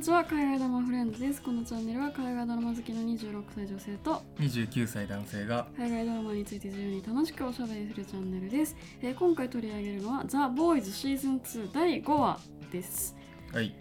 [0.00, 0.24] にちは。
[0.24, 1.42] 海外ドラマフレンズです。
[1.42, 12.40] このチャンネルは海外ドラマ好きの26歳女性と29歳男性が海外ドラマについて自由に楽しくおしゃべりするチャンネルです、えー今回取り上げるのは「ザ・ボーイズシーズン2第5話
[12.72, 13.14] です。
[13.52, 13.74] はい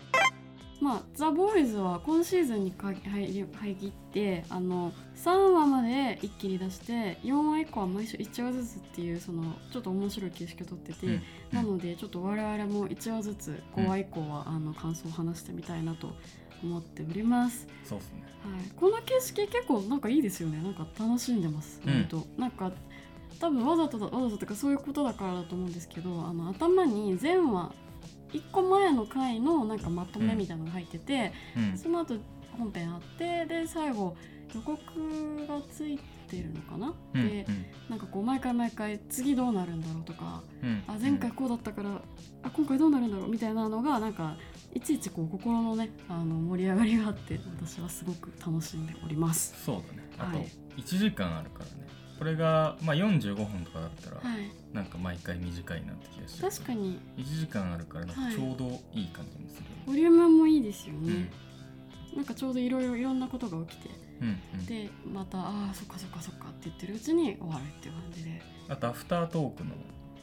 [0.82, 11.22] まあ、ザ・ボーイズは今シーズンにか入り入ってあの3話まで一気に出して4話以降は毎週1話ずつっていうそのちょっと面白い形式をとってて、うん。
[11.52, 16.14] なのでちょっと我々も1話ずつ5話以降は、あの感想を話してみたいなと
[16.64, 18.24] 思っております、そうっすね。
[18.44, 20.62] はい、この形式結構なんかいいですよね。
[20.64, 21.82] なんか楽しんでます。
[21.86, 21.94] うん。
[21.94, 22.72] 割と、なんか
[23.40, 27.72] 多分わざとだわざととかそういうことだからだと思うんですけどあの頭に前話
[28.32, 31.78] 1個前の回のなんかまとめみたいなのが入ってて、うん。
[31.78, 32.16] その後
[32.58, 34.16] 本編あってで最後
[34.54, 34.78] 予告
[35.48, 35.98] がつい
[36.28, 37.46] てるのかな、うんで
[37.90, 41.90] なんかこう毎回毎回次どうなるんだろうとかうんあ前回こうだったから、
[42.44, 43.30] あ今回どうなるんだろう？
[43.30, 44.36] みたいなのがなんか
[44.74, 49.56] いちいちこう心のねあの盛り上がりがあって私はすごく楽しんでおります。
[49.64, 50.10] そうだね。
[50.18, 50.48] あとはい。
[50.78, 51.88] 1時間あるからね
[52.20, 57.00] これが、まあ、45分とかだったら、はい、なんか毎回短いなって気がして確かに。
[57.18, 58.36] 1時間あるからなんかはい。
[58.36, 61.32] ちょうどいい感じもするよボリュームもいいですよね、ね、
[62.14, 63.90] なんかちょうどいろいろいろんなことが起きて。
[64.22, 64.60] うんうん。
[64.60, 68.42] うんでまたああそっかそっかそっかって言ってるうちに終わるっていう感じで。
[68.68, 69.72] あとアフタートークの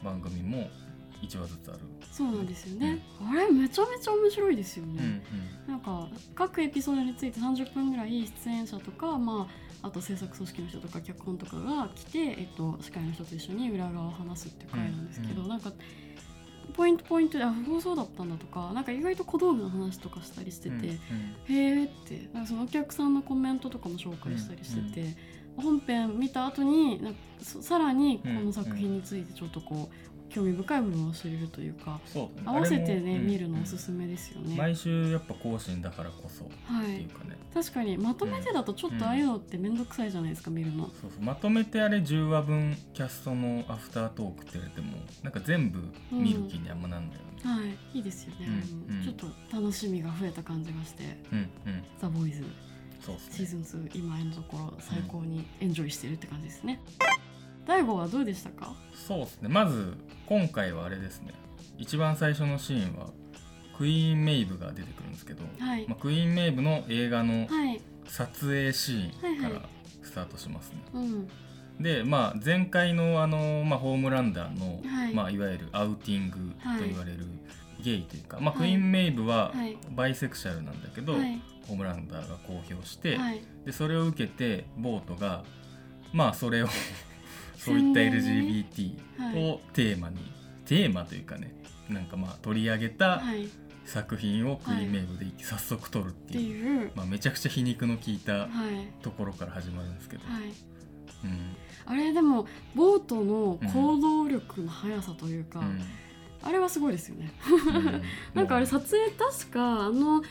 [0.03, 0.69] 番組も
[1.21, 1.79] 1話ずつある。
[2.11, 5.21] そうなんですよね、あれめちゃめちゃ面白いですよね、
[5.67, 9.47] うんなんか各エピソードについて30分ぐらい出演者とか、ま
[9.83, 15.71] あ、あと制作組織の人とか脚本とかが来て、えっと、司会の人と一緒に裏側を話すっていう回なんですけど、うんなんか
[16.73, 20.89] ポイントポイントであ不法そうだったんだとかなんか意外と小道具の話とかしたりしてて、うんうん。
[21.47, 25.15] へーってなんかそのお客さんのコメントとかも紹介したりしてて、
[25.55, 31.99] 本編見た後になんかそさらにこの作品についてちょっとこう興味深い部分を知れるというか
[32.45, 34.55] 合わせてあれもね見るのおうんすすめですよね。
[34.55, 40.85] 毎週やっぱ更新だからこそっはいていうかね、確かにまとめてだとちょっとああいうのって面倒くさいじゃないですか、見るの。
[40.85, 41.23] そうそう。
[41.23, 45.79] まとめてあれ10話分キャストのアフタートークって言われてもなんか全部
[46.11, 47.97] 見る気にあんまなんだよね、はい。
[47.97, 48.47] いいですよね、
[49.03, 52.43] ちょっと楽しみが増えた感じがしてうんうん「ザ・ボーイズ
[53.01, 56.79] そうっすシーねズン2今のところ最高にエンジョイしてるって感じですね、
[57.67, 58.73] 第5話どうでしたか？
[58.95, 59.49] そうですね。
[59.49, 59.93] まず
[60.25, 61.33] 今回はあれですね。
[61.77, 63.07] 一番最初のシーンは
[63.77, 65.85] クイーン・メイブが出てくるんですけど、はい。
[65.87, 67.81] まあ、クイーン・メイブの映画のはい。
[68.07, 69.61] 撮影シーンから
[70.01, 71.27] スタートしますね、うん。
[71.77, 75.11] でまあ前回のあの、まあ、ホームランダーの、はい。
[75.11, 76.37] いまあ、いわゆるアウティング
[76.79, 77.25] と言われる
[77.83, 78.59] ゲイというか、まあ、はい。
[78.59, 79.77] クイーン・メイブははい。
[79.91, 81.41] バイセクシャルなんだけど、はい。
[81.67, 83.41] ホームランダーが公表して、はい。
[83.65, 85.43] でそれを受けてボートが
[86.13, 86.67] まあそれを
[87.57, 90.17] そういった LGBT をテーマに、
[90.65, 91.53] テーマというかね
[91.89, 93.21] なんかまあ取り上げた
[93.85, 96.85] 作品をクイーンメイブで早速撮るってていう、い。
[96.87, 96.91] う。
[96.95, 98.47] まあ、めちゃくちゃ皮肉の効いたはい。
[99.01, 100.43] ところから始まるんですけど、はい。
[101.23, 101.55] うん。
[101.85, 105.81] あれでもボートの行動力の速さというか、うん。
[106.43, 107.31] あれはすごいですよね。
[107.49, 108.01] うん。
[108.35, 110.21] なんかあれ撮影確かあの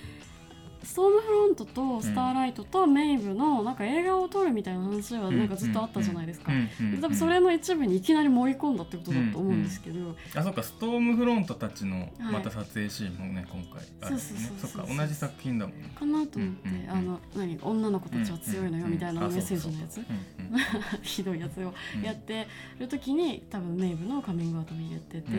[0.87, 6.69] ストームフロントとスターライトとメイブのなんか映画を撮るみたいな話はなんかずっとあったじゃないですか、うん。
[6.81, 6.95] うん。
[6.95, 7.01] うん。
[7.01, 12.33] 多分それの一部にいきなり盛り込んだってことだと思うんですけど、あそっかストームフロントたちのはい。
[12.35, 14.23] また撮影シーンもね、今回あるよね。
[14.23, 15.93] そうそうそうそうそっか同じ作品だもんね。
[15.99, 20.05] かなと思って、うんうんうんあの何女の子たちは強いのよみたいなメッセージのやつ、うん
[21.03, 22.47] ひどいやつをうんやって
[22.79, 25.33] る時に多分メイブのカミングアウトも入れてて、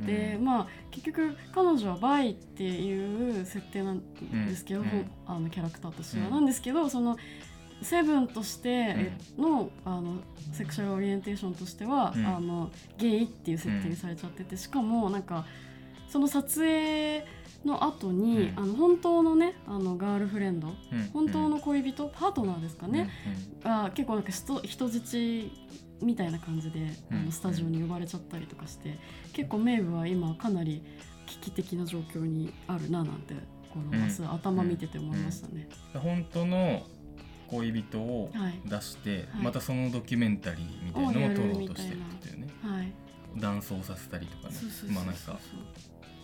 [0.00, 4.00] うんでまあ結局彼女はバイっていう設定なん
[4.46, 4.86] ですけど、うん
[5.26, 6.32] あのキャラクターとしては、うん。
[6.32, 7.16] なんですけどその
[7.82, 10.16] セブンとしての,、あの
[10.52, 12.26] セクシャルオリエンテーションとしては、うん。
[12.26, 15.44] あのゲイっていう設定にされちゃっててしかもなんか
[16.08, 17.24] その撮影
[17.64, 18.58] の後に、うん。
[18.58, 20.74] あの本当のねあのガールフレンドうん。
[21.12, 23.10] 本当の恋人、パートナーですかね、
[23.62, 25.50] が結構なんか人人質
[26.02, 27.26] みたいな感じで、あうん。
[27.26, 28.98] のスタジオに呼ばれちゃったりとかして
[29.32, 30.82] 結構メイブは今かなり
[31.26, 33.34] 危機的な状況にあるななんて
[33.74, 34.00] このうん。
[34.00, 35.68] 明日頭見てて思いましたね。
[35.94, 36.00] うん。
[36.00, 36.82] 本当の
[37.48, 39.42] 恋人をはい出して、はい。
[39.42, 42.48] またそのドキュメンタリーみたいなのを撮ろうとしてるっていうね。
[42.62, 42.92] はい、
[43.36, 44.54] 断層させたりとかね。
[44.90, 45.38] まあなんか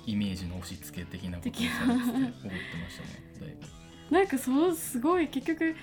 [0.06, 3.40] イメージの押し付け的なことをされてて思ってましたね。
[3.40, 3.56] だい
[4.08, 4.14] ぶ。
[4.16, 5.76] なんかそうすごい結局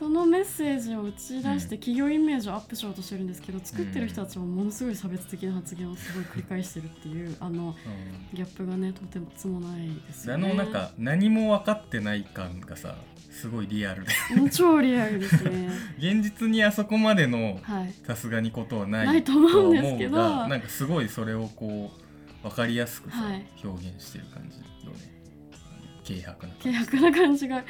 [0.00, 7.74] そのメッセージを打ち出して企業イメージをアップしようとしてるんですけど、作ってる人たちもものすごい差別的な発言をすごい繰り返してるっていうあのうん
[8.34, 10.48] ギャップがねとてもないですよね。
[10.48, 12.94] のなんか何も分かってない感がさ
[13.30, 15.68] すごいリアルでうん超リアルですね。
[16.00, 17.92] 現実にあそこまでのはい。
[18.06, 21.92] さすがにことはないないと思うんですけどなんかすごいそれをこ
[22.42, 24.56] う分かりやすくさ、はい表現してる感じ
[24.86, 25.20] よね
[26.06, 27.64] 軽薄な軽薄な感じが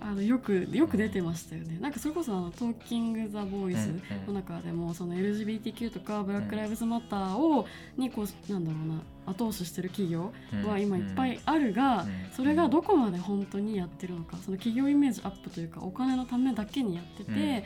[0.00, 7.66] あのよくよく出てましたよね、なんかそれこそあのトーキング・ザ・ボーイズの中でもその LGBTQ とかブラック・ライブズ・マターを
[7.96, 10.32] にこうなんだろうな後押ししてる企業
[10.66, 17.64] は今いっぱいあるが、それがどこまで本当にやってるのかその企業イメージアップというかお金のためだけにやってて、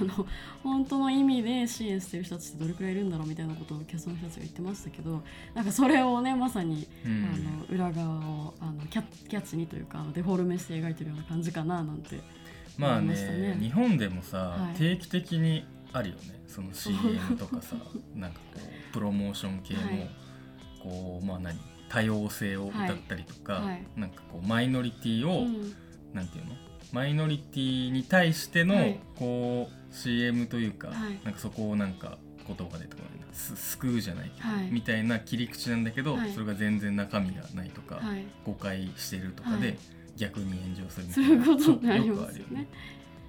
[0.00, 0.26] あの
[0.62, 5.22] 本当の意味で支援してる人たちってどれくらいいるんだろうみたいなことをキャストの人たちが言ってましたけど
[5.54, 12.20] なんかそれをねまさに、あの裏側をあのキャキャッチにというかデフォルメして描いてるような感じかななんて
[12.78, 16.40] まあね、ね、日本でもさ、はい、定期的にあるよね。
[16.46, 17.76] その CM とかさ
[18.14, 20.10] なんかこうプロモーション系の、はい
[20.82, 25.74] こうまあ何多様性を歌ったりとか、はい、なんかこうマイノリティを、うん、
[26.14, 26.52] なんていうの？
[26.92, 39.78] マイノリティに対しての、こう CM というか、はい、なんかそこをなんか言葉でとかす救うじゃないけど、はい、みたいな切り口なんだけど、はい、それが全然中身がないとか、はい、誤解してるとかで、
[40.16, 41.44] 逆に炎上するみたいな。
[41.44, 42.68] そういうことになりますよね。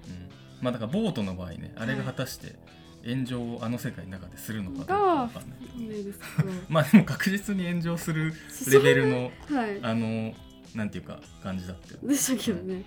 [0.08, 2.56] うん、まあだからボートの場合ねあれが果たして、
[3.04, 5.58] 炎上をあの世界の中でするのかどうかわかんない
[6.68, 8.32] まあでも確実に炎上する
[8.70, 10.34] レベルの、はい、あの
[10.74, 12.84] なんていうか感じだったよでしたけどね、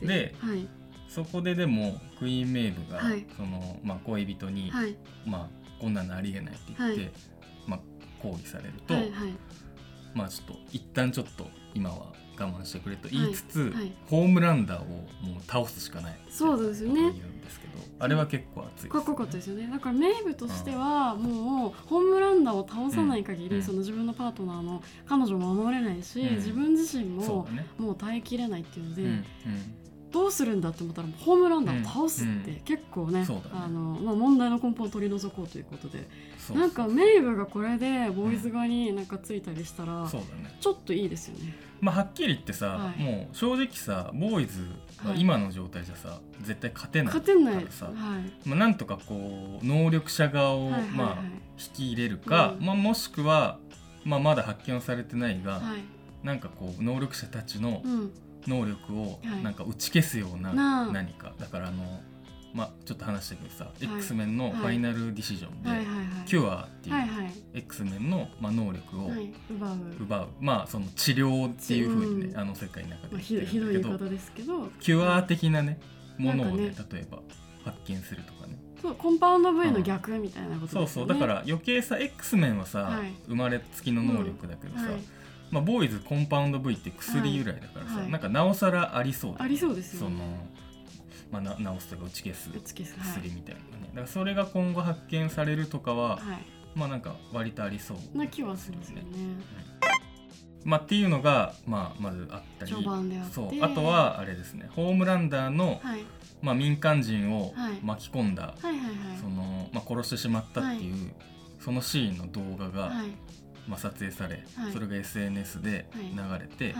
[0.00, 0.66] うん、で、はい、
[1.08, 4.72] そこででもクイーン・メイブが、はい、そのまあ、恋人に、
[5.24, 7.12] まあ、こんなのありえないって言って、
[7.66, 7.80] まあ、
[8.20, 8.94] 抗議されると、
[10.14, 12.12] まあちょっと一旦ちょっと今は
[12.44, 13.74] 我慢してくれと言いつつ、
[14.06, 17.12] ホームランダーをもう倒すしかないそうですよね。
[18.02, 19.68] あれは結構熱い、ね、かっこよかったですよね。
[19.70, 27.46] だからメイブとしてはもうホームランダーを倒さない限り、うん、その自分のパートナーの彼女も守れないし、うん、自分自身も
[27.78, 29.24] もう耐えきれないっていうので、うん
[30.12, 36.06] どうするんだって思ったらホームランダーを倒すって結構ね,、あのまあ、問題の根本を取り除こうということで。
[36.54, 40.10] なんかメイブがこれでボーイズ側になんかついたりしたら、
[40.60, 41.54] ちょっといいですよね。
[41.80, 44.62] まあ、はっきり言ってさ、はい、もう正直さボーイズ
[45.02, 47.94] は今の状態じゃさ、はい、絶対勝てないからさ、はい、
[48.48, 51.22] まあ、なんとかこう能力者側を、まあ、
[51.58, 53.58] 引き入れるか、うん、まあ、もしくは、
[54.04, 57.82] まあ、まだ発見はされてないが、はい、なんかこう能力者たちの
[58.46, 62.00] 能力をなんか打ち消すような何か、だからあの
[62.52, 65.80] まあ、ちょっと話したけどさ、はい、X メンのファイナルディシジョンで、はい
[66.26, 69.10] キュアっていう、はいはい、X メンの、まあ、能力を
[69.50, 70.28] 奪う,、奪う。
[70.40, 74.68] まあその治療っていうふうにね、あの世界の中で言ってるけど,、まあ、ひどいですけど。
[74.80, 75.80] キュア的なね
[76.18, 77.20] ものをね、ね、例えば
[77.64, 78.58] 発見するとかね。
[78.80, 80.68] そうコンパウンド V の逆みたいなこと、ね。
[80.72, 81.06] そうそう。
[81.06, 85.00] だから余計さ X メンはさ、はい、生まれつきの能力だけどさ、うんはい
[85.50, 90.16] まあ、ボーイズコンパウンド V って薬由来だからさ、はい、なんかなおさらありそうありそうですよね。
[90.16, 90.60] その
[91.30, 96.18] まあ、な治すとか打ち消す薬みたいなね、はい、だからそれが今後発見されるとかは、はい、
[96.74, 99.04] まあなんか割とありそう、な気はするんですよね。
[99.12, 99.42] うん、
[100.64, 102.72] まあ、っていうのが、まあ、まずあったり。
[103.32, 103.50] そう。
[103.60, 104.68] あとはあれですね。
[104.74, 106.04] ホームランダーの、はい、
[106.42, 108.54] まあ、民間人を巻き込んだ、
[109.20, 111.12] そのまあ、殺してしまったっていう、
[111.60, 112.92] そのシーンの動画が、
[113.70, 116.74] まあ、撮影され、それが SNS で流れて、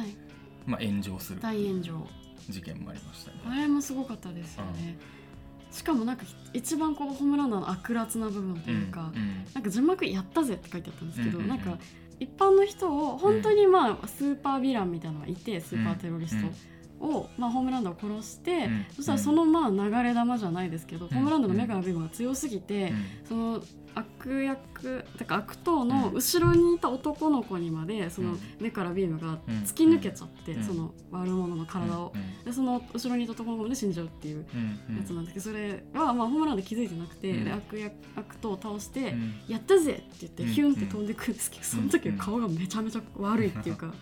[0.66, 2.06] まあ、炎上する大炎上。
[2.48, 3.36] 事件もありましたね。
[3.46, 4.98] あれもすごかったですよね、
[5.68, 11.78] うん、しかもなんか一番こうホームランの悪辣な部分というか、うんうん、なんか字幕「やったぜ」って書いてあったんですけど、うんうんうん、なんか
[12.18, 16.48] 一般の人を本当にまあスーパーヴィランみたいなのがいてスーパーテロリスト、
[17.00, 23.62] を、まあ、ホームランドを殺して、うん、そしたらそのまあ流れ玉じゃないですけど、うん、ホームランドの目からビームが強すぎて、うん、その
[23.94, 32.12] 悪役だから悪党の後ろにいた男の子にまでその目からビームが突き抜けちゃって、その悪者の体を、
[32.44, 34.46] でその後ろにいた男の子まで死んじゃうっていう。
[34.96, 39.14] やつなんですけどそれはまあホームランド気づいてなくて、で悪役悪党を倒して
[39.48, 43.92] 「やったぜ!」って言ってヒュンって飛んでくるんですけどその時顔がめちゃめちゃ悪いっていうか。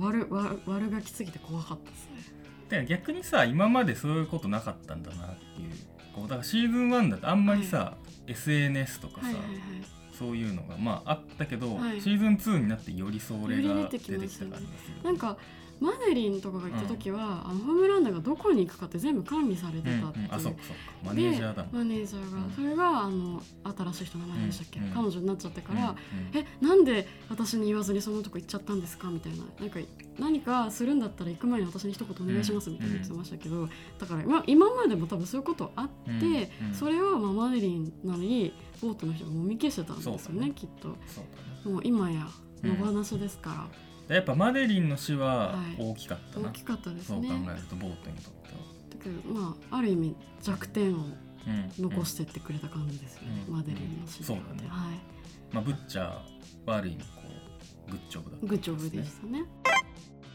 [0.00, 2.38] 悪悪悪がきすぎて怖かったですね。
[2.68, 5.72] だから逆にさ今までそういうことなかったんだなっていう
[6.14, 9.58] こうだからシーズン1だとあんまりさ、はい、SNS とかさ、はいはいはい、
[10.18, 14.56] そういうのがまああったけど、はい、シーズン2になってよりそれが出てきた感じがする、
[15.04, 15.38] なんか
[15.80, 20.82] マデリンとかが行った時は、うん、あのホームランダーがどこに行くかって全部管理されてたっていう、うんうん、あそうかそうか。
[21.04, 23.42] マネージャーだマネージャーが、うん、それがあの
[23.76, 29.08] 新しい人の名前でしたっけ、うん、彼女になっちゃってから、うん、えなんで私に言わずにそのとこ行っちゃったんですか？
[29.08, 29.44] みたいな。
[29.60, 29.80] なんか
[30.18, 33.68] 何かするんだったら行く前に私に一言お願いしますみたいな言ってましたけど、
[33.98, 35.88] だから、まあ、今までも多分そういうことあっ
[36.20, 40.88] て、それを、まあ、マデリンなのにボートの人がもみ消してたんですよねきっと、
[41.68, 42.26] もう今や
[42.64, 43.87] 野放しですから。
[44.08, 47.28] やっぱマデリンの死は大きかったな、はい、大きかったですね。
[47.28, 48.60] そう考えるとボートにとっては
[48.90, 51.04] だけどまあある意味弱点を
[51.78, 54.98] 残してってくれた感じですよね、うん、マデリンの死、うん、そうだね、はい。
[55.52, 56.04] まあ、ブッチャー
[56.66, 57.06] はある意味こ
[57.88, 59.44] うグッジョブだった、ね、グッジョブでしたね。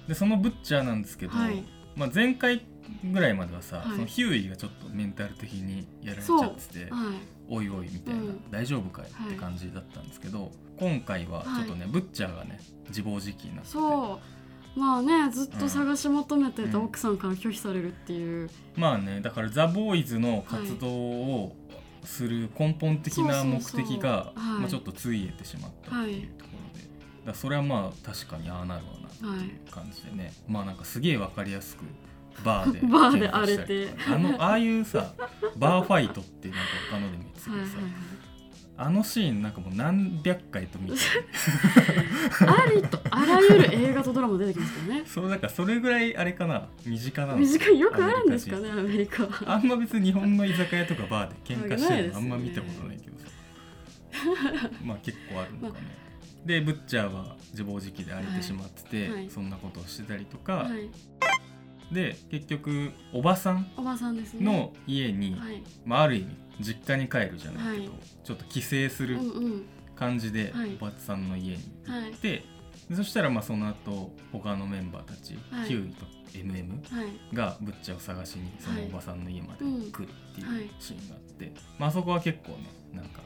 [0.07, 1.63] でそのブッチャーなんですけど、はい。
[1.95, 2.61] まあ、前回
[3.03, 3.91] ぐらいまではさ、はい。
[3.91, 7.15] そのヒューイがちょっとメンタル的にやられちゃっててはい。
[7.47, 8.51] おいおいみたいな、うん。
[8.51, 13.73] 大丈夫かいって感じだったんですけど、今回はちょっとね、ブッチャーがね自暴自棄になってて。
[13.73, 14.19] そ
[14.75, 14.79] う。
[14.79, 16.85] まあねずっと探し求めてたうん。
[16.85, 21.55] 奥さんから拒否されるっていう、まあねだからザ・ボーイズの活動を
[22.03, 26.87] する根本的な目的がまあちょっとついえてしまったっていうところで、
[27.25, 31.83] だそれはまあ確かにああなるわなっていう感じでね、まあなんかすげえわかりやすく
[32.43, 34.15] バーで バーで喧嘩したりとか。
[34.15, 35.13] あのああいうさ
[35.55, 38.22] バーファイトってなんか他のでも言ってたけどさ、はいはいはい
[38.75, 40.97] あのシーンなんかもう何百回と見て
[42.41, 45.03] ありとあらゆる映画とドラマ出てきますよね。
[45.07, 46.67] そうだからそれぐらいあれかな。
[46.83, 47.37] 身近なの。
[47.37, 53.25] 短いよくあるんですかねアメリカはあんま別に日本の居酒屋とかバーで喧嘩してるのあんま見たことないけどさ。
[54.83, 55.85] まあ結構あるのかね、
[56.45, 59.11] でブッチャーは自暴自棄で荒れてしまってて、はい。
[59.11, 60.89] はいそんなことをしてたりとか、はい。
[61.93, 63.67] で結局おばさん
[64.41, 65.63] の家に、はい。
[65.85, 68.01] まあ、ある意味実家に帰るじゃないけど、はい。
[68.23, 69.17] ちょっと帰省する
[69.95, 70.77] 感じで、はい。
[70.79, 72.43] おばさんの家にはい行って、
[72.89, 75.67] でそしたらまあその後他のメンバーたち、はい。
[75.67, 77.35] ヒューイと MM はい。
[77.35, 79.59] がブッチャーを探しにそのおばさんの家まで
[79.91, 80.63] 来るっていはい。
[80.65, 83.21] うシーンがあって、まああそこは結構ねなんか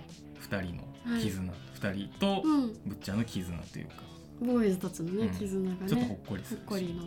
[0.49, 2.73] 2人の絆、2人とうん。
[2.85, 3.93] ブッチャーの絆というか、
[4.41, 5.33] ボーイズたちのね、うん。
[5.35, 7.03] 絆がねちょっとほっこりすほっるこりの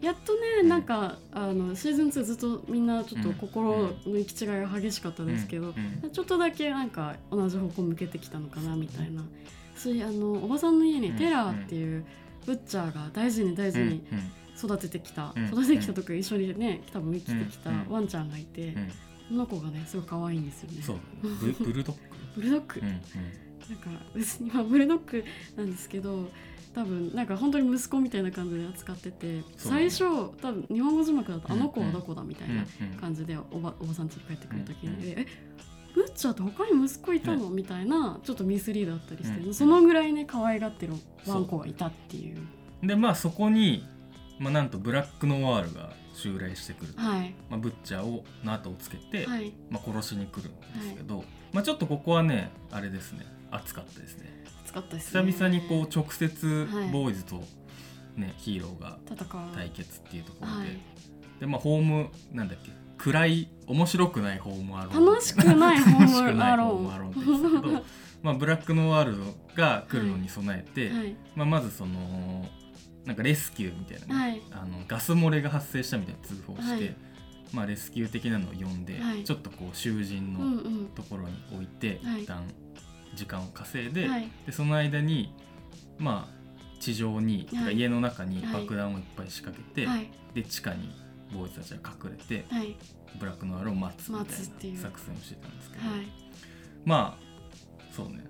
[0.00, 0.68] やっとね、うん。
[0.68, 3.34] なんかあのシーズン2ずっとみんなちょっとうん。
[3.34, 3.72] 心
[4.06, 5.74] の行き違いが激しかったですけど、
[6.12, 9.24] ちょっとだけなんか同じ方向向けてきたのかなみたいな。
[9.76, 12.04] しあのおばさんの家にテラーっていう
[12.46, 14.32] ブッチャーが大事に大事にうん。
[14.58, 15.46] 育ててきた、うん。
[15.46, 17.86] 育ててきたとか一緒にね多分生きてきたうん。
[17.90, 18.92] ワンちゃんがいて、うん。
[19.28, 20.82] その子がねすごい可愛いんですよね。
[20.82, 20.96] そう。
[21.22, 22.00] ブブルドッグ、
[22.36, 25.24] ブルドッグ、 なんか別にまあブルドッグ
[25.56, 26.30] なんですけど
[26.76, 31.60] 多分なんか本当に息子みたいな感じで扱ってて、最初多分日本語字幕だと「うん。
[31.60, 32.66] あの子はどこだ?」みたいな
[33.00, 35.26] 感じでおばおばさん家に帰ってくる時にうん「え
[35.94, 39.54] ブッチャーって他に息子いたの?」みたいなちょっとミスリードだったりして、うん。
[39.54, 40.92] そのぐらいね可愛がってる
[41.26, 42.36] ワンコがいたっていう。
[42.82, 43.82] でまあそこに、
[44.38, 47.34] まあ、なんとブラックノワールが襲来してくる、はい。
[47.48, 49.50] まあ、ブッチャーをの後をつけて、はい。
[49.70, 54.44] まあ、殺しに来るんですけど、まあ、ちょっとここはねあれですね熱かったですね。
[54.66, 55.32] 使ったですね。
[55.32, 56.90] 久々にこう直接はい。
[56.90, 57.42] ボーイズと、
[58.16, 58.98] ねヒーローが
[59.54, 60.80] 対決っていうところで、はい。
[61.40, 65.06] でまあホームなんだっけ暗い面白くないホームアローン。
[65.06, 67.10] 楽しくないホームアロン。
[67.10, 67.84] って言ってたけど
[68.22, 69.24] まあブラックノワールド
[69.54, 71.16] が来るのに備えて、ンはい。
[71.34, 72.48] まあ、まずその
[73.04, 74.42] なんかレスキューみたいなね、はい。
[74.50, 76.96] あのガス漏れが発生したみたいな通報をして、はい。
[77.52, 79.22] まあ、レスキュー的なのを呼んで、はい。
[79.22, 82.22] ちょっとこう囚人のところに置いて、はい。
[82.24, 82.42] 一旦
[83.16, 84.30] 時間を稼いで,、はい。
[84.46, 85.32] でその間に
[85.98, 86.36] まあ
[86.78, 87.76] 地上に、はい。
[87.76, 88.62] 家の中にはい。
[88.62, 90.10] 爆弾をいっぱい仕掛けて、はい。
[90.34, 90.90] で地下に
[91.32, 92.76] ボーイズたちが隠れてはい。
[93.18, 96.06] ブラックノワールを待つみたいな作戦をしてたんですけど、はい。
[96.84, 98.24] まあそうね。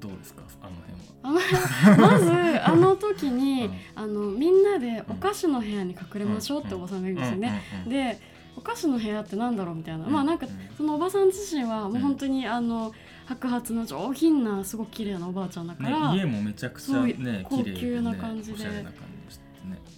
[0.00, 0.42] どうですか？
[0.62, 1.96] あの辺は。
[1.96, 2.30] まず
[2.62, 3.72] あの時に、うん。
[3.96, 7.62] あのみんなでお菓子の部屋に隠れましょうっておばさんが言うんですよね。
[7.88, 8.20] で
[8.56, 9.74] お菓子の部屋ってなんだろう？
[9.74, 10.12] みたいな、うん。
[10.12, 10.76] まあなんかうん。
[10.76, 12.92] そのおばさん自身はもう本当にあの
[13.28, 18.58] 白髪の上品なすごく綺麗なおばあちゃんだから、ね、家もめちゃくちゃね高級なね感じで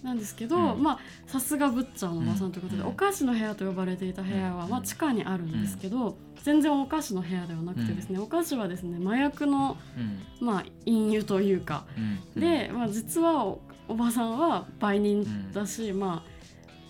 [0.03, 2.87] なんですけど、うんまあさすがブッチャーのおばさんということで、うん。
[2.89, 4.71] お菓子の部屋と呼ばれていた部屋は、うん。
[4.71, 9.77] まあ、地下にあるんですけど、全然お菓子の部屋ではなくてですね、お菓子はですね麻薬の、
[10.41, 10.45] うん。
[10.45, 11.85] まあ、隠喩というか。
[12.35, 12.41] うん。
[12.41, 16.30] で、まあ、実はおおばさんは売人だし、まあ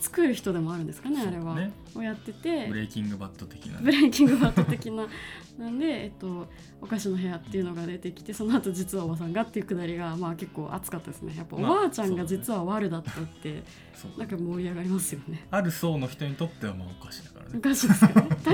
[0.01, 1.55] 作る人でもあるんですかねあれは、
[1.95, 2.67] をやってて。
[2.67, 3.81] ブレイキングバット的なね。
[3.83, 5.07] ブレイキングバット的な。
[5.59, 6.47] なんで、えっと、
[6.81, 11.35] お菓子の部屋っていうのが出てきてその後実はおばさんがっていうくだりが、まあ、結構熱かったですね。
[11.37, 15.45] やっぱおまあばあちゃんが実は悪だったって、そうなんか盛り上がりますよね。
[15.51, 17.59] ある層の人にとってはまあおかしいだからおね。
[17.59, 18.15] かしいですよね。
[18.15, 18.51] 確か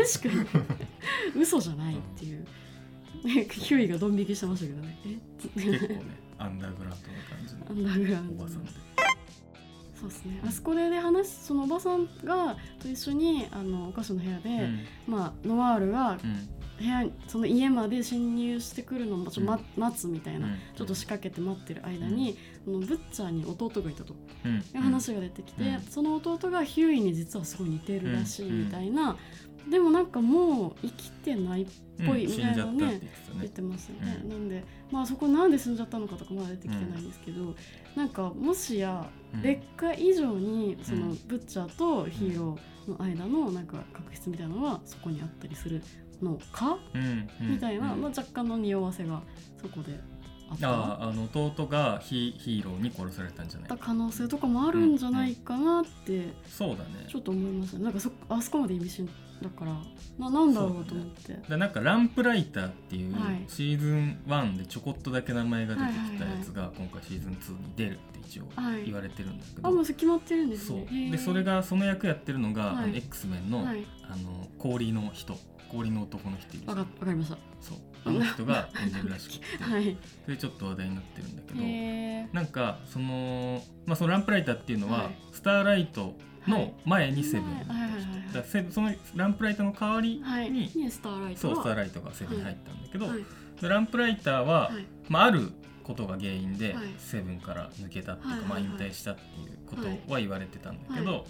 [1.35, 1.41] に。
[1.41, 2.45] 嘘じゃないっていう、
[3.23, 4.99] ね、ヒューイがドン引きしてましたけどね。
[5.05, 5.17] え？
[5.61, 8.71] 結構ねアンダーグラウンドな感じのアンダーグラウンおばさんで
[9.99, 10.41] そうですね。
[10.45, 14.85] あそこでね話そのおばさんがと一緒にあのお菓子の部屋で、うん。
[15.07, 16.49] まあノワールがうん。
[16.77, 20.53] 部屋にその家まで侵入してくるのもちょっと待,、待つみたいな、うん。
[20.75, 24.13] ちょっと仕掛けて待ってる間に、このブッチャーに弟がいたと。
[24.45, 24.57] うん。
[24.57, 25.81] いう話が出てきて、うん。
[25.81, 29.17] その弟がヒューイに実はすごい似てるらしいうんみたいな、
[29.69, 31.67] でもなんかもう生きてないっ
[32.05, 33.39] ぽいうんみたいなのね死んじゃったって言ってたね。
[33.39, 34.29] 言ってますよね、うん。
[34.29, 37.55] なんでまあそこなんで死んじゃったのかとかまだ出てきてないんですけど、
[37.95, 39.41] なんかもしやうん。
[39.41, 41.19] 劣化以上にそのうん。
[41.27, 45.81] ブッチャーとヒーローの間のなんか確執みたいなのはそこにあったりする
[46.21, 49.21] のか、うんうんみたいな、うんまあ、若干の匂わせが
[49.61, 49.99] そこで
[50.61, 56.33] あああの弟がヒヒーローに殺されたんじゃないた可能性とかもあるんじゃないかなって。
[56.47, 57.07] そうだね。
[57.09, 57.83] ちょっと思いましたね。
[57.83, 59.09] なんかそあそこまで意味深
[59.41, 59.73] だから
[60.17, 63.43] ななんだろうと思って、だなんかランプライターっていうはい。
[63.47, 68.85] シーズン1でちょこっとだけ名前が出てきたやつが今回シーズン2に出るって一応はい。
[68.85, 70.77] 言われてるんだけど、あもう決まってるんですそう。
[70.77, 71.11] ねへー。
[71.11, 73.85] でそれがその役やってるのが、はいあの X メンの,、はい。
[74.09, 75.37] あの氷の人
[75.71, 77.77] 氷の男の人いるわかわかりましたそう。
[78.05, 79.97] あの人が演じるらしくて、はい。
[80.25, 85.17] それちょっと話題になってるんだけど、なんかその,、まあ、そのランプライターっていうのは、はい。
[85.33, 86.15] スターライト
[86.47, 87.67] の前にセブンはい
[88.27, 90.51] だからセブンそのランプライターの代わりに、はい。
[90.51, 91.55] にスターライトは？
[91.55, 94.85] そうスターライトがセブンに入ったんだけど、ランプライターは、はい。
[95.09, 95.51] まあ、ある
[95.83, 96.85] ことが原因で、はい。
[96.99, 101.23] セブンから抜けたっていうか、まあ、引退したっていうことは言われてたんだけど、は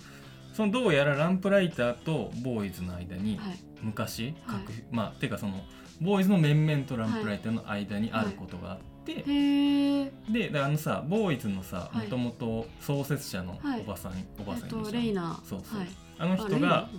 [0.53, 4.61] そのどうやらランプライターとボーイズの間にはい昔、はい。
[4.65, 5.61] 各まあてかその
[6.01, 12.05] ボーイズの面々とランプライターの間にあることがあって、へえでであのさボーイズのさはい。
[12.05, 13.81] もともと創設者のはい。
[13.81, 15.79] おばさん、おばえっとさんレイナそうそう。
[15.79, 15.87] はい。
[16.19, 16.89] あの人が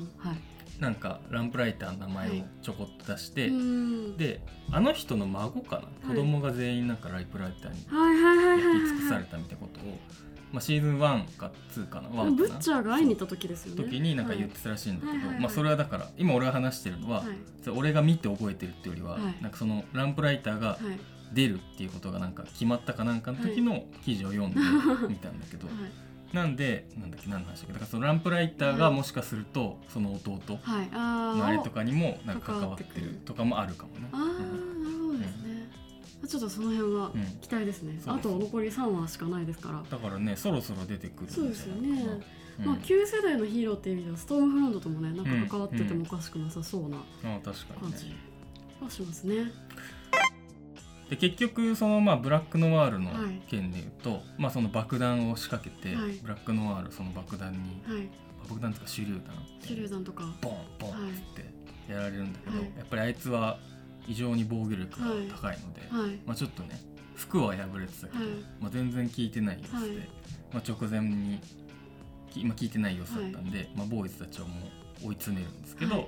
[0.80, 2.32] なんかランプライターの名前を
[2.62, 4.16] ちょこっと出して、うん。
[4.16, 8.60] であの人の孫かな、子供が全員なんかライプライターにはいはいはいはい。
[8.60, 9.98] 焼き尽くされたみたいなことを、
[10.52, 12.30] まあ、シーズン1か2かな1かな。
[12.30, 13.84] ブッチャーが会いに行った時ですよね。
[13.84, 17.24] 時になんか言ってたらしいんだけど、まあ、それはだから今俺が話してるのは、
[17.76, 19.42] 俺が見て覚えてるっていうよりは、はい。
[19.42, 20.78] なんかそのランプライターがはい。
[21.30, 24.60] 出るっていうことがなんか決まったかなんかの時の記事を読んで
[25.10, 25.68] 見たんだけど、
[26.32, 33.20] なんでなんだっけ何の話だっけだからそのランプライターがもしかするとその弟のあれとかにもなんか関わってるる。
[33.26, 34.08] とかもあるかもね。
[34.10, 35.68] ああなるほどですね
[36.26, 37.24] ちょっとその辺はうん。
[37.40, 38.00] 期待ですね。
[38.04, 39.82] そうあと残り3話しかないですから。
[39.88, 41.88] だからねそろそろ出てくるそうですよね。
[42.58, 42.66] うん。
[42.66, 47.40] まあ旧世代のヒーローっていう意味ではストームフロントともねなんか関わっててもおかしくなさそうな感
[47.96, 48.14] じ
[48.82, 49.52] はしますね。
[51.08, 53.40] で結局そのまあブラックノワールのはい。
[53.48, 56.12] 件でいうと、まあその爆弾を仕掛けて、はい。
[56.14, 58.08] ブラックノワールその爆弾にはい。
[58.48, 60.24] 爆弾とか手榴弾手榴弾とか。
[60.42, 62.66] ボンボンはいってやられるんだけど、はい。
[62.76, 63.58] やっぱりあいつは
[64.06, 65.06] 異常に防御力が
[65.36, 66.18] 高いので、はい。
[66.26, 66.80] まあちょっとね
[67.18, 68.28] 服は破れてたけど、はい。
[68.60, 70.08] まあ、全然効いてない様子で、はい。
[70.52, 71.40] まあ、直前に
[72.32, 74.54] き、まあ、効いてない様子だったんで、まあ、ボーイズたちはも
[75.02, 76.04] う追い詰めるんですけど、はい。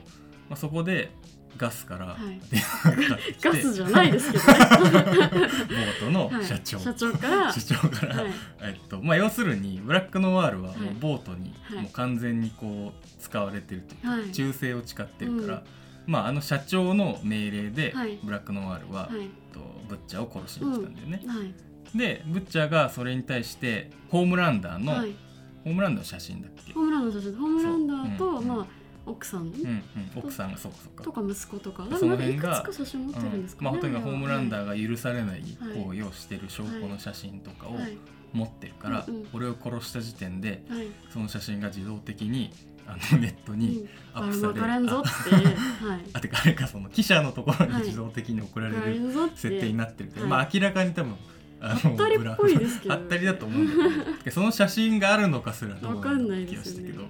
[0.48, 1.10] まあ、そこで
[1.56, 2.40] ガスからはい。
[2.48, 4.52] 電話がかかってきて、ガスじゃないですけどね。
[4.60, 6.44] ボートのはい。
[6.44, 7.52] 社長、社長から。
[7.52, 8.32] 社長から、はい。
[8.60, 10.94] えっとまあ、要するにブラックノワールはもはい。
[10.94, 14.30] うボートにはいもう完全にこう使われてるというか、はい。
[14.30, 15.62] 忠誠を誓ってるから、
[16.06, 18.18] まあ、あの社長の命令で、はい。
[18.22, 19.28] ブラックノワールは、はい。
[19.52, 21.22] とブッチャーを殺しに来たんだよね。
[21.26, 21.54] はい。
[21.96, 25.14] でブッチャーがそれに対してホームランダーの、はい。
[25.64, 26.72] ホームランダーの写真だっけ？
[26.72, 27.34] ホームランの写真。
[27.36, 28.48] ホームランダーとそううん。
[28.48, 28.66] まあ
[29.06, 29.40] 奥さん。
[29.40, 29.82] うんうん、
[30.16, 31.04] 奥さんがそうかそうか。
[31.04, 31.84] とか息子とか。
[31.98, 33.70] その辺がいくつか写真持ってるんですかね。
[33.70, 37.96] まあ、ホームランダーーが許されないはい行為をしてる証拠の写真とかをはい。
[38.32, 39.28] 持ってるから、うんうん。
[39.32, 40.86] 俺を殺した時点ではい。
[41.12, 42.52] その写真が自動的に
[42.92, 45.40] あのネットにアップされ分からんぞあって は
[45.96, 46.00] い。
[46.12, 50.30] あてかあれかその記者のところにはい自動的に送られる設定になってるけど、はい。
[50.30, 51.16] まあ明らかに多分
[51.60, 53.74] あはったりっぽいですけどあったりだと思うんだ
[54.24, 57.06] けど その写真があるのかすらどうわかんない気がしたけどっ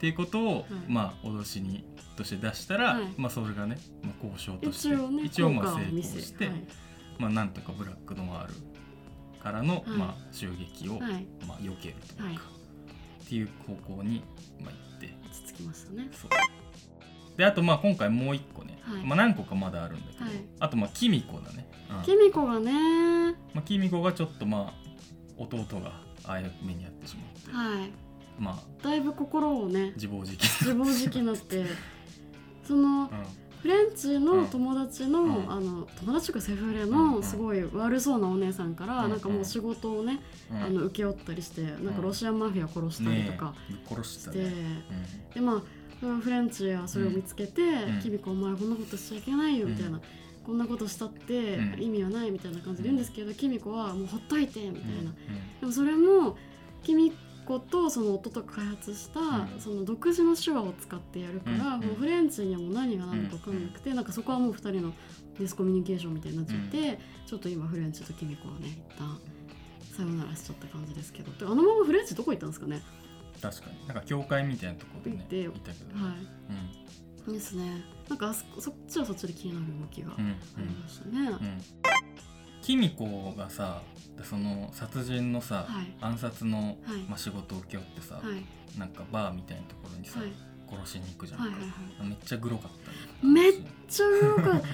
[0.00, 0.64] ていうことを、はい。
[0.88, 1.84] まあ脅しに
[2.16, 3.04] として出したら、はい。
[3.16, 6.64] まあそれがね、まあ、交渉として一応ね一応まあ成功して、はい。
[7.18, 8.54] まあなんとかブラックノワール
[9.42, 9.98] からの、はい。
[9.98, 11.26] まあ襲撃を、はい。
[11.46, 12.34] まあ避けるというか、はい。
[12.34, 14.22] っていう方向に、
[14.64, 14.87] まあ、
[15.58, 16.08] きましたね。
[16.12, 16.30] そう。
[17.36, 19.04] であとまあ今回もう一個ね、はい。
[19.04, 20.32] まあ何個かまだあるんだけど、はい。
[20.60, 22.46] あとまあキミコだね、うん。
[22.46, 23.36] がね。
[23.54, 24.88] まあ、キミコがちょっとまあ
[25.36, 27.92] 弟がああいう目に遭ってしまって、はい。
[28.38, 31.64] まあだいぶ心をね自暴自棄自暴自棄になって。
[32.64, 33.14] そのうフ
[34.06, 35.50] の友達の,、うん。
[35.50, 39.10] あの友達とかセフレのすごい悪そうなお姉さんから、うん。
[39.10, 43.54] なんかもう仕事をね、あの請け負ったりしてなんかロシアンマフィア殺したりとか
[44.02, 44.52] しして、
[45.34, 50.02] でまあフレンチはそれを見つけてん「キミコお前こんなことしちゃいけないよ」みたいな、うん
[50.48, 51.82] こんなことしたってうん。
[51.82, 55.60] 意味はないみたいな感じで言うんですけど、キミコはもうほっといてみたいな、うん。
[55.60, 56.38] でもそれも
[57.48, 59.48] コとその弟が開発した、うん。
[59.58, 61.80] その独自の手話を使ってやるから、うん。
[61.80, 64.92] もうフレンチにはもう何が何だか分かんなくて、なんかそこはもう2人の
[65.38, 69.18] ディスコミュニケーションみたいになっちゃって、ちょっと今フレンチとキミコはね一旦
[69.96, 72.82] さよならしちゃった感じですけどであのままフレンチどこ行ったんですかね？
[73.40, 73.86] 確かに。
[73.86, 75.98] なんか教会みたいなところでね行っていたけど。
[75.98, 76.14] ね、は
[77.30, 77.32] い。
[77.32, 77.84] ですね。
[78.08, 80.24] なんかあそそっちはそっちで気になる動きがあうん。
[80.24, 80.68] うん。
[80.68, 81.38] りましたね、うんうん。
[82.62, 83.82] キミコがさ
[84.24, 85.94] その殺人のさ、はい。
[86.00, 86.98] 暗殺の、はい。
[87.08, 88.78] まあ、仕事を請け負ってさ、はい。
[88.78, 90.32] なんかバーみたいなところにさ、はい。
[90.70, 91.66] 殺しに行くじゃん、はいはいは
[92.04, 92.70] い、めっちゃグロかっ
[93.20, 93.52] ためっ
[93.88, 94.66] ちゃグロかった。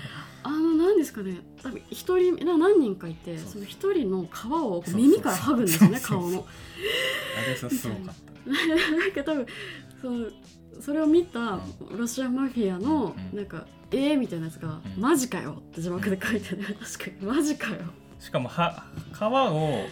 [0.43, 1.39] あの何ですかね。
[1.63, 6.45] 多分一人何人かいてその一人の皮を耳から剥ぐんですよね顔の。
[7.39, 8.51] あれさすごかった、
[8.91, 9.47] なんか多分
[10.03, 10.27] その
[10.81, 11.61] それを見た
[11.97, 16.75] ロシアマフィアのなんか「ええー」みたいなやつが「マジかよ」って字幕で書いてある。
[16.75, 17.77] 確かにマジかよ
[18.25, 19.85] しかもは皮を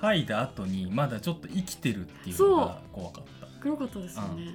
[0.00, 3.48] 剥いだ後にまだちょっと生きてるっていうのが怖かった。
[3.60, 4.54] 黒かったですよね、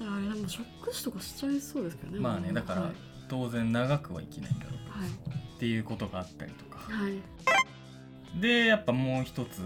[0.00, 2.20] あれでもショック死とかしちゃいそうですけどね。
[2.20, 2.92] まあねだから
[3.28, 9.60] 当然長くは生きないんだろうけど、はい、っていうことがあったりとか、はい、でやっぱもう一つ、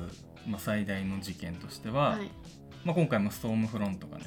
[0.46, 2.31] まあ、最大の事件としては、はい、
[2.85, 4.25] まあ、今回もストームフロントがね、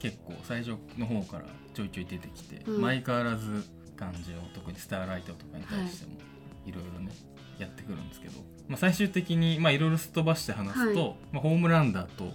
[0.00, 3.64] 結構最初の方からちょいちょい出てきて、うん、相変わらず
[3.96, 6.12] 感じを特にスターライトとかに対しても
[6.66, 7.12] いろいろね、
[7.58, 12.32] やってくるんですけど、まあ、最終的にいろいろすっ飛ばして話すと、まあ、ホームランダーと、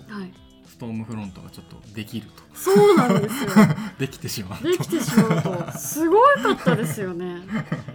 [0.67, 2.43] ストームフロントがちょっとできると。
[2.53, 3.51] そうなんですよ。
[3.97, 5.77] できてしまうできてしまうと。
[5.77, 7.37] すごかったですよね。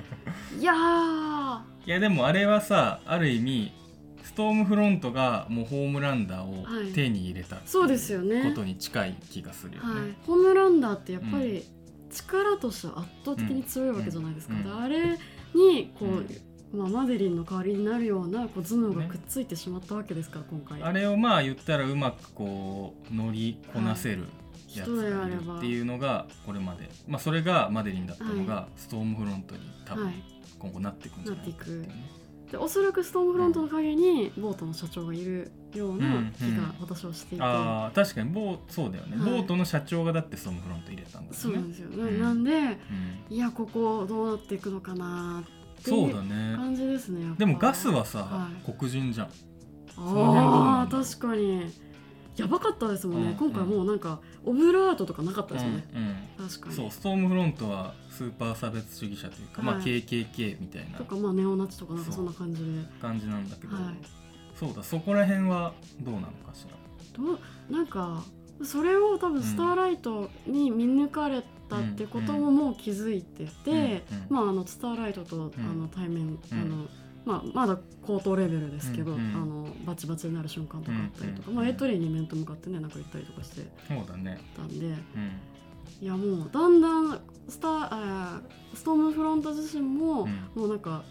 [0.58, 3.72] いやいやでもあれはさある意味
[4.22, 8.42] ストームフロントがもうホームランダーを手に入れた、はい、そうですよね。
[8.42, 11.64] ことに近い気がするよね、はい、ホームランダーってやっぱり
[12.10, 14.66] 力としては圧倒的に強いわけじゃないですか、うん。
[14.66, 15.18] うん、あれ
[15.54, 16.28] にこう、うん
[16.74, 20.82] まあ、マデリンの代わりになるようなこう頭脳がくっついてしまったわけですから、ね、今回。
[20.82, 24.24] あれをまあ言ったらうまくこう乗りこなせる
[24.74, 30.12] やつがいるっていうのがこれまで、まあ、それがマデリンだったのがストームフロントに多分
[30.58, 32.10] 今後なっていくんじゃないかっていう、ね、
[32.50, 41.36] でおそらくストームフロントの陰にボートの社長がいるような気が私はしていて、うんうん、あ確かにボーそうだよね、はい、ボートの社長がだってストームフロント入れたんだよね。
[41.36, 42.78] そうなんですよ、うん、なんで、
[43.30, 45.44] いやここどうなっていくのかな
[45.90, 49.28] ってそうだね感じですねでもガスはさ、はい、黒人じゃん。
[49.96, 51.70] ああ確かに。
[52.36, 56.74] やばかったですもんね、うん、今回もうなんかオブラートとかなかったですよね、うん、確かに。
[56.74, 60.98] そうストームフロントはスーパー差別主義者というか、はい、まあ KKK みたいな。
[60.98, 62.66] とかまあネオナチとかなんかそんな感じで
[63.00, 63.84] 感じなんだけど、はい、
[64.58, 66.70] そうだそこら辺はどうなのかしら。
[67.16, 67.38] どう？
[67.72, 68.24] なんか
[68.64, 76.86] それを多分スターライトに見抜かれたってことももう気づいてて、まあ、あのスターライトとあの対面、あの
[77.24, 84.68] まあ、まだ高等レベルですけど、あのバチバチになる瞬間とかあったりとか、まあ、エトリーに面と向かってねなんか言ったりとかしてそうだねたん。
[84.68, 84.94] で、
[86.00, 88.40] いやもうだんだんスター
[88.74, 91.02] ストームフロント自身も、もうなんか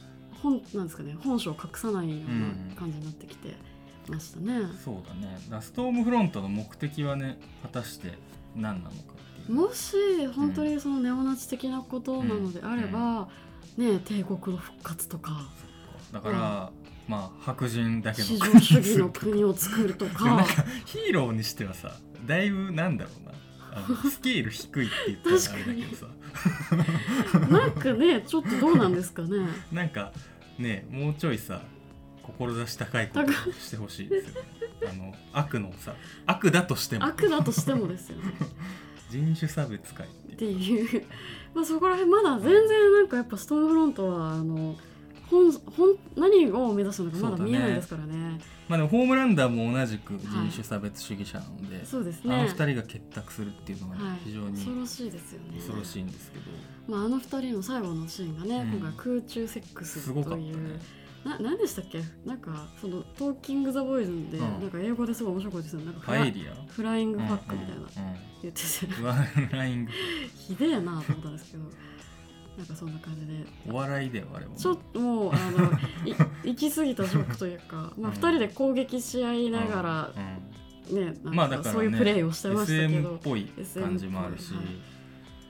[0.41, 3.55] 本なんですかね本性を隠さないような感じになってきて。
[4.09, 4.59] ましたね。
[4.83, 5.39] そうだね。
[5.49, 8.17] だストームフロントの目的はね果たして
[8.53, 9.12] 何なのか
[9.49, 9.95] もし
[10.27, 13.27] 本当にそのネオナチ的なことなのであれば、
[13.77, 15.49] ね帝国の復活とか。
[16.11, 16.71] だから、
[17.07, 20.45] まあ白人だけの市場主義の国を作るとか。
[20.85, 21.91] ヒーローにしてはさ
[22.25, 23.33] だいぶなんだろうな。
[24.09, 26.07] スケール低いって言ったらあれだけどさ。
[27.49, 29.47] なんかねちょっとどうなんですかね。
[29.71, 30.13] なんか
[30.57, 31.61] ねもうちょいさ
[32.37, 34.47] 志高いことしてほしいですよね。
[34.89, 37.05] あの悪のさ悪だとしても。
[37.05, 38.33] 悪だとしてもですよね
[39.13, 41.05] 人種差別会っていう。
[41.53, 44.75] まあそこら辺まだ全然なんかやっぱストーンフロントはあの
[45.29, 52.35] 本本何を目指すのかまだ見えないですからね、ね、まあでもホームランダーも同じく人種差別主義者なので、はい、そうですね。
[52.35, 55.57] あの二人が結託するっていうのが、非常に、恐ろしいですよね。
[55.57, 56.43] 恐ろしいんですけど、
[56.87, 60.79] まあ、あの二人の最後のシーンがね、うん、今回空中セックスという、
[61.23, 62.01] な何でしたっけ？
[62.25, 66.33] なんかそのトーキング・ザ・ボーイズで、うん、なんか英語ですごい面白いですよなんかフライ
[66.67, 67.75] フライングファックみたいな、
[68.41, 69.91] 言ってて、フライング。
[70.35, 71.63] ひでえなと思ったんですけど
[72.57, 73.45] なんかそんな感じで。
[73.71, 74.55] お笑いであれも。
[74.55, 75.71] ちょっともうあの
[76.05, 76.15] い
[76.51, 80.11] 行き過ぎたジョークというか、まあ、2人で攻撃し合いながら、
[80.91, 83.45] ねなんかそういうプレーをしてましたけど、SM っぽい
[83.81, 84.53] 感じもあるし、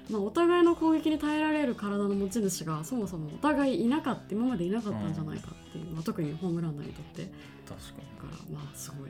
[0.09, 7.31] まあ、お互いの攻撃に耐えられる体の持ち主がそもそもお互いいなかった今までいなかったんじゃないかっていう、うん、まあ、特にホームランナーにとって。
[7.67, 8.29] 確かに。
[8.29, 9.09] だからまあすごい。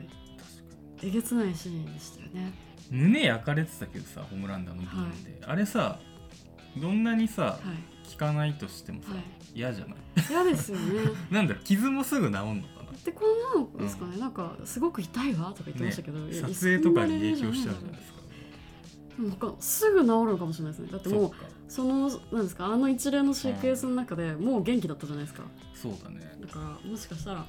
[1.02, 2.52] えげつないシーンでしたよね。
[2.90, 5.98] 胸焼かれてたけどさホームランナーのビームで、はい、あれさ
[6.76, 7.58] どんなにさ、は
[8.06, 9.22] い、効かないとしてもさ、はい、
[9.54, 9.96] 嫌じゃない？
[10.30, 11.10] 嫌ですよね。
[11.30, 12.58] なんだろう傷もすぐ治んのかな？
[13.04, 18.18] でこんなのですかね、うん、なんかすごく痛いわとか言ってましたけど、ね、撮影とかに影響しちゃうじゃないですか
[19.60, 20.88] すぐ治るかもしれないですね。
[20.90, 21.30] だってもう
[21.68, 26.36] そのなんですかあの一連のシークエンスの中でもう元気だったじゃないですか、そうだね。
[26.40, 27.44] だからもしかしたら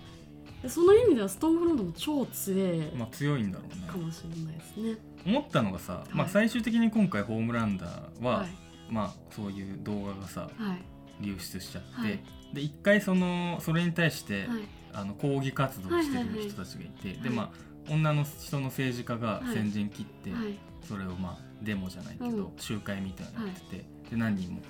[0.68, 3.88] その意味ではストーンフロントも超強い、まあ、強いんだろうね。
[3.88, 4.98] かもしれないですね。
[5.26, 8.50] 思ったのがさ、はい、まあ、最終的に今回ホームランダーは、はい、
[8.90, 12.24] まあそういう動画がさ、はい、流出しちゃって、
[12.54, 14.48] で一回そのそれに対して、
[14.94, 20.32] あの抗議活動してる人たちがいて、でまあ女の人の政治家が先陣切って、
[20.88, 24.68] それをまあデモじゃないけど、集会みたいなのやってて、で何人もこ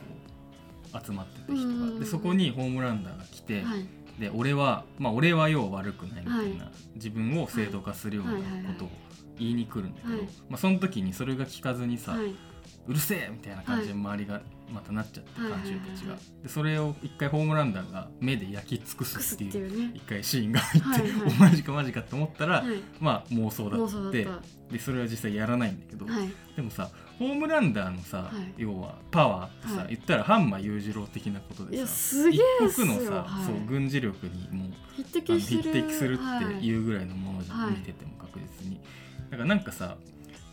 [1.01, 3.63] う集まってた人が、でそこにホームランダーが来て、
[4.19, 8.39] で俺はまあ俺は要は悪くないみたいな、自分を正当化するようなこ
[8.79, 8.89] とを
[9.37, 12.17] 言いに来るんだけど、まあ、その時にそれが聞かずにさ、
[12.87, 22.63] うるせえみたいな感じで周りがまたなっちゃって観衆たちが、でそれを一回ホームランダーが目で焼き尽くすっていう一回シーンが入って、おマジかマジかって思ったら、
[22.99, 24.27] まあ妄想だって
[24.71, 26.05] でそれは実際やらないんだけど、
[26.55, 32.39] でもさホームランダーのさ、要はパワーってさ、言ったらハンマー裕次郎的なことでさ一
[32.75, 38.81] 国のさ、そう軍事力にもう匹敵するっていうぐらいのものじゃん、見てても確実に。
[39.29, 39.97] だからなんかさ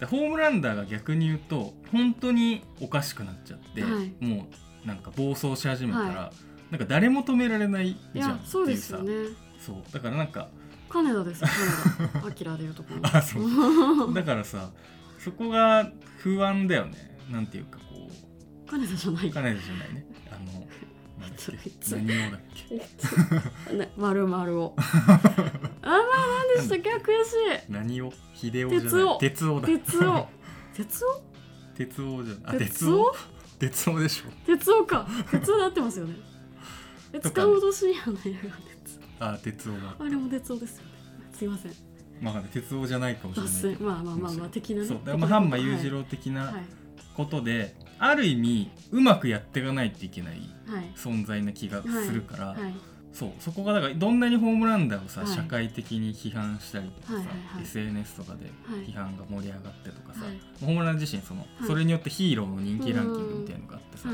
[0.07, 4.49] ホームランダーが逆に言うと本当におかしくなっちゃって、はい、も
[4.85, 6.33] うなんか暴走し始めたら、は
[6.71, 8.99] い、なんか誰も止められないじゃんっていうさ。
[9.61, 10.49] そうだからなんか
[10.89, 12.27] 金田です金田。
[12.27, 13.01] アキラでいうところ。
[13.03, 14.13] あそう。
[14.15, 14.71] だからさ
[15.19, 17.17] そこが不安だよね。
[17.31, 18.69] なんていうかこう。
[18.69, 19.31] 金田じゃない。
[19.31, 20.07] 金田じゃないね。
[20.31, 20.67] あの
[21.91, 22.41] 何をだっ
[23.69, 23.75] け？
[23.77, 24.75] ね、丸々を。
[24.79, 25.99] あまあ
[26.57, 26.91] 何でしたっけ？
[26.97, 27.33] 悔し
[27.69, 27.73] い。
[27.73, 28.13] 何を？
[28.35, 29.19] 秀夫じゃない。
[29.19, 29.67] 鉄夫だ。
[29.69, 30.29] 鉄夫
[30.75, 31.23] 鉄夫
[31.75, 33.15] 鉄夫じゃあ鉄夫
[33.59, 34.31] 鉄夫でしょ。
[34.47, 35.07] 鉄夫か。
[35.31, 36.15] 鉄夫で合ってますよね。
[37.13, 39.97] え塚本慎也の映画鉄あ鉄夫だ。
[39.99, 40.91] あれも鉄夫ですよね。
[41.33, 41.73] すいません。
[42.21, 43.81] まあ鉄夫じゃないかもしれない。
[43.81, 44.89] まあまあまあまあ的なね。
[44.89, 45.01] そう。
[45.05, 46.55] だまあ半馬裕次郎的な
[47.17, 50.43] ことで、ある意味うまくやっていかないといけない
[50.97, 52.57] 存在な気がするから、
[53.13, 57.29] そうそこがだからどんなにホームランダーをさ、はい、社会的に批判したりとかさ、
[57.61, 58.51] SNS とかで
[58.87, 60.21] 批判が盛り上がってとかさ、
[60.61, 64.09] ホームラン自身その、それによってヒーローの人気ランキングみたいのがあってさ、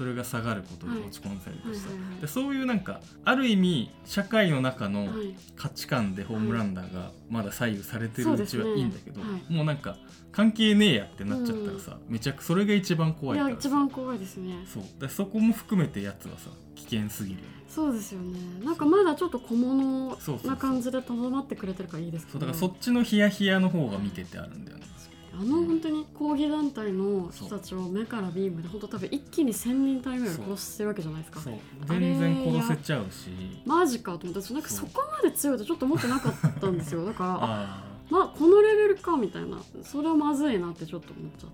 [0.00, 1.90] それが下がることで落ち込んだりとかさ、
[2.22, 5.08] でそういうなんかある意味社会の中の
[5.56, 9.98] 価値観でホームランダーがまだ左右されてるうちはいいんだけど、もうなんか
[10.32, 14.64] 関係ねえやってなっちゃったらさ、めちゃくそれが一番怖いからいや一番怖いですね。
[14.66, 14.84] そう。
[14.98, 18.38] でそこも含めてやつはさ危険すぎるそうですよね。
[18.64, 24.86] なんかまだちょっと小物な感じでとどまってくれてるからいいですけどそうだからそっちのヒヤヒヤの方が見ててあるんだよね
[25.32, 31.40] あの本当に抗議団体の人たちを目からビームで本当多分一気に1,000人単位ぐらい殺してるわけじゃないですか。
[31.86, 33.30] 全然殺せちゃうし。
[33.64, 37.04] マジかと思ってなんかそこまで強いとちょっと思ってなかったんですよ。
[37.04, 41.50] だから まあこのレベルかみたいなそれはまずいなってちょっと思っちゃっ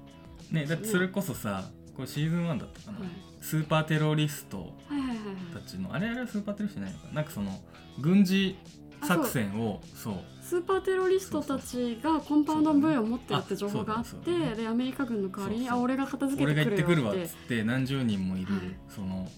[0.48, 3.08] たねだってそれこそさこれシーズン1だったかな、はい、
[3.40, 4.72] スーパーテロリスト
[5.52, 7.60] たちの、あれあれはスーパーテロリストじゃないのかなんかその
[8.00, 8.56] 軍事
[9.02, 10.14] 作戦をそう。
[10.42, 16.84] スーパーテロリストたちがコンパウンド V を持ってるって情報があって、でアメリカ軍の代わりにあ俺が片付けてくるよって。
[16.84, 19.28] 俺が行ってくるわっつって何十人もいる、はい、その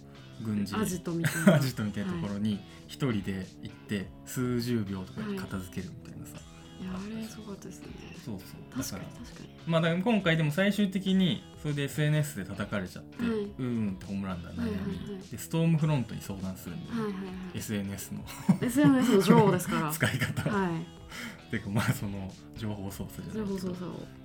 [0.43, 1.55] 軍事アジトみたいな。
[1.57, 6.41] アジトみたいなところに一人で行って数十秒とかで片付けるみたいなさ、い
[6.85, 7.89] やあれすごかったですね。
[8.25, 8.83] そうそう。
[8.83, 9.49] 確かに確かに。
[9.67, 14.79] まあだから今回でも最終的にそれで SNS で叩かれちゃって、はい、うんうんってホームランだ悩み、はいはい
[15.13, 17.19] はい、でストームフロントに相談するんで、はいはいは
[17.55, 18.25] い、SNS の
[18.63, 19.91] SNS の女王ですから。
[19.93, 21.51] 使い方はい。
[21.51, 23.75] てかまあその情報操作じゃないけど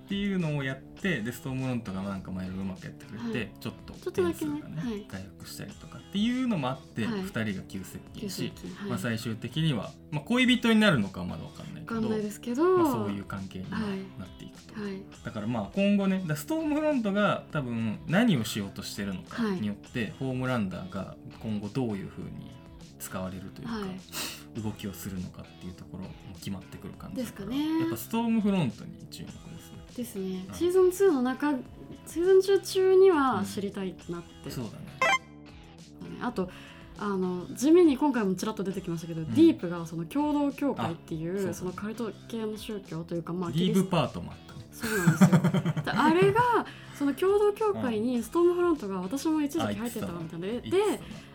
[0.04, 13.80] っていうのをやってでストームロントがなんか前うまくやってくれて、はい、ちょっと点数がね、ね回復したりとかっていうのもあって、はい、2人が急接近し、はい、まあ、最終的には、まあ、恋人になるのかはまだ分かんないけどかんないですけど、まあ、そういう関係になっ
[14.38, 14.74] ていくと、
[15.26, 22.52] だからまあ今後ねストームフロントが多分何をしようとしてるのかによって、ホームランダーが今後どういうふうに
[23.00, 23.74] 使われるというか、
[24.62, 27.80] 動きをするのかっていうところも決まってくる感じですかね。
[27.82, 31.51] やっぱストームフロントに注目ですねですね、シーズン2の中
[32.08, 34.86] シーズン中中には知りたいなって、うん、そうだね。
[36.21, 36.49] あと
[36.97, 44.65] あの地味に今回もちらっと出てきましたけど、うん、ディープがその共同教会っていうそのカルト系の宗教というかまあディープパートもあったね。
[44.71, 45.93] そうなんですよ。
[45.95, 46.41] あれが
[46.97, 50.62] その共同教会にストームフロントが私も一時期入ってたみたいなで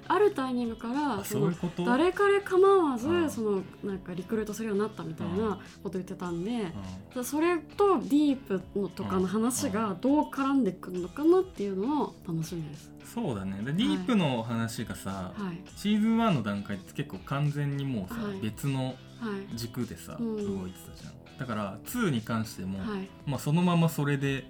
[0.08, 1.52] あるタイミングからその
[1.84, 6.72] 誰彼構わずそのなんかリクルートするようになったみたいなこと言ってたんで
[7.22, 12.92] それとディープのとかの話がどう絡んでくるのかなっていうのを楽しみです。
[13.14, 13.58] そうだね。
[13.64, 18.96] ディープの話がさ、はい、シーズン1の段階って結構完全にもうさ、はい、別の
[19.54, 22.80] 軸でさ、はい、動いてたじゃん、だから2に関しても、
[23.24, 24.44] まあ、そのままそれで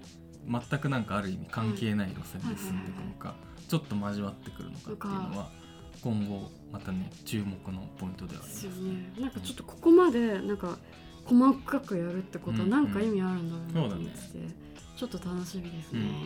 [0.47, 3.35] 全くなんかある意味関係ない路線で進んでいくのか、
[3.67, 5.49] ちょっと交わってくるのかっていうのは
[6.01, 8.81] 今後またね注目のポイントではあります。
[8.81, 9.13] ね。
[9.19, 10.77] なんかちょっとここまでなんか
[11.25, 14.55] 細かくやるってことは何か意味あるんだろうなと思って、うんうんね、
[14.95, 15.99] ちょっと楽しみですね。
[15.99, 16.19] うんうんうん、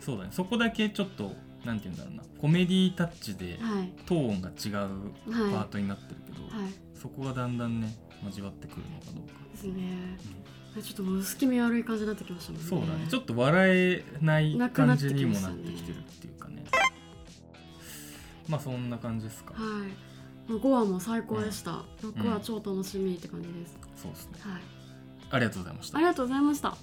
[0.00, 0.30] そうだね。
[0.32, 2.22] そこだけちょっとなんて言うんだろうな。
[2.40, 3.58] コメディタッチで
[4.06, 5.12] トーンが違う
[5.52, 6.64] パートになってるけど、はい。
[6.64, 9.34] はい、そこがだんだんね交わってくるのかどうか。
[9.52, 10.41] ですね、うん、
[10.80, 12.68] ちょっともう薄気味悪い感じになってきましたもんね。
[12.68, 13.06] そうだね。
[13.08, 16.64] ちょっと笑えない感じにもなってきてるっていうかね。
[18.48, 19.54] まあそんな感じですか。
[19.54, 20.12] はい。
[20.48, 24.38] 5話も最高でした、うん、6話超楽しみって感じです、そうですね。
[24.40, 24.62] はい。
[25.30, 25.98] ありがとうございました。
[25.98, 26.76] ありがとうございました